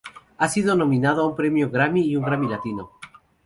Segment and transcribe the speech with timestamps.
[0.39, 2.89] Ha sido nominado a un premio Grammy y a un Grammy Latino.